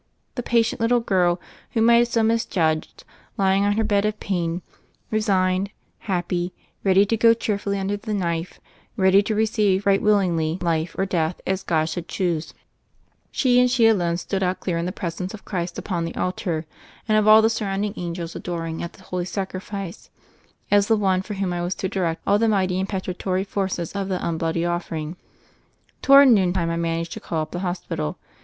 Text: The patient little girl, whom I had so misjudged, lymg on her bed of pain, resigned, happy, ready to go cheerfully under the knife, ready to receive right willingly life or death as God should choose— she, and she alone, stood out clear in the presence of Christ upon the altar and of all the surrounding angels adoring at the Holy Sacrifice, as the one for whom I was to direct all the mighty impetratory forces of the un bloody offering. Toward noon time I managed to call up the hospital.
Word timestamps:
The 0.33 0.41
patient 0.41 0.81
little 0.81 0.99
girl, 0.99 1.39
whom 1.73 1.87
I 1.91 1.97
had 1.97 2.07
so 2.07 2.23
misjudged, 2.23 3.03
lymg 3.37 3.61
on 3.61 3.73
her 3.77 3.83
bed 3.83 4.03
of 4.03 4.19
pain, 4.19 4.63
resigned, 5.11 5.69
happy, 5.99 6.55
ready 6.83 7.05
to 7.05 7.15
go 7.15 7.35
cheerfully 7.35 7.77
under 7.77 7.95
the 7.97 8.15
knife, 8.15 8.59
ready 8.97 9.21
to 9.21 9.35
receive 9.35 9.85
right 9.85 10.01
willingly 10.01 10.57
life 10.59 10.95
or 10.97 11.05
death 11.05 11.39
as 11.45 11.61
God 11.61 11.85
should 11.85 12.07
choose— 12.07 12.55
she, 13.31 13.59
and 13.59 13.69
she 13.69 13.85
alone, 13.85 14.17
stood 14.17 14.41
out 14.41 14.59
clear 14.59 14.79
in 14.79 14.87
the 14.87 14.91
presence 14.91 15.35
of 15.35 15.45
Christ 15.45 15.77
upon 15.77 16.03
the 16.03 16.15
altar 16.15 16.65
and 17.07 17.15
of 17.15 17.27
all 17.27 17.43
the 17.43 17.47
surrounding 17.51 17.93
angels 17.95 18.35
adoring 18.35 18.81
at 18.81 18.93
the 18.93 19.03
Holy 19.03 19.25
Sacrifice, 19.25 20.09
as 20.71 20.87
the 20.87 20.97
one 20.97 21.21
for 21.21 21.35
whom 21.35 21.53
I 21.53 21.61
was 21.61 21.75
to 21.75 21.87
direct 21.87 22.23
all 22.25 22.39
the 22.39 22.49
mighty 22.49 22.79
impetratory 22.83 23.43
forces 23.45 23.91
of 23.93 24.09
the 24.09 24.19
un 24.25 24.39
bloody 24.39 24.65
offering. 24.65 25.17
Toward 26.01 26.29
noon 26.29 26.53
time 26.53 26.71
I 26.71 26.75
managed 26.75 27.11
to 27.13 27.19
call 27.19 27.43
up 27.43 27.51
the 27.51 27.59
hospital. 27.59 28.17